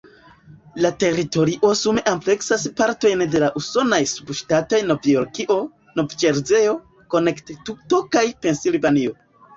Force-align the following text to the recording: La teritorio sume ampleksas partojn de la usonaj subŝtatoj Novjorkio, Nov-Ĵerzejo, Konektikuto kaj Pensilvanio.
La 0.83 0.89
teritorio 1.01 1.69
sume 1.81 2.03
ampleksas 2.11 2.63
partojn 2.79 3.21
de 3.35 3.41
la 3.43 3.49
usonaj 3.61 4.01
subŝtatoj 4.13 4.79
Novjorkio, 4.93 5.59
Nov-Ĵerzejo, 6.01 6.75
Konektikuto 7.17 8.01
kaj 8.17 8.25
Pensilvanio. 8.47 9.19